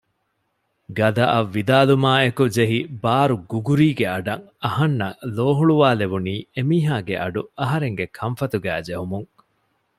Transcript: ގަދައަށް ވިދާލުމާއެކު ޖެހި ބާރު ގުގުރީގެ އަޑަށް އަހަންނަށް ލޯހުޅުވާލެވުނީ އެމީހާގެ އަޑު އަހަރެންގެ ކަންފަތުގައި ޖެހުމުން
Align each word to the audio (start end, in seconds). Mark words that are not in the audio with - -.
ގަދައަށް 0.97 1.49
ވިދާލުމާއެކު 1.55 2.43
ޖެހި 2.55 2.79
ބާރު 3.03 3.35
ގުގުރީގެ 3.51 4.05
އަޑަށް 4.13 4.43
އަހަންނަށް 4.63 5.19
ލޯހުޅުވާލެވުނީ 5.35 6.35
އެމީހާގެ 6.55 7.15
އަޑު 7.23 7.41
އަހަރެންގެ 7.59 8.05
ކަންފަތުގައި 8.17 8.81
ޖެހުމުން 8.87 9.29